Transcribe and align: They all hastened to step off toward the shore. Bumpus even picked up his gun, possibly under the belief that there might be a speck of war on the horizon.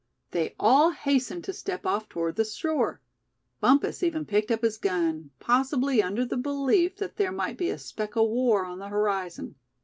They 0.31 0.55
all 0.59 0.89
hastened 0.89 1.43
to 1.43 1.53
step 1.53 1.85
off 1.85 2.09
toward 2.09 2.35
the 2.35 2.43
shore. 2.43 3.01
Bumpus 3.59 4.01
even 4.01 4.25
picked 4.25 4.49
up 4.49 4.63
his 4.63 4.79
gun, 4.79 5.29
possibly 5.39 6.01
under 6.01 6.25
the 6.25 6.37
belief 6.37 6.95
that 6.97 7.17
there 7.17 7.31
might 7.31 7.55
be 7.55 7.69
a 7.69 7.77
speck 7.77 8.15
of 8.15 8.27
war 8.27 8.65
on 8.65 8.79
the 8.79 8.87
horizon. 8.89 9.57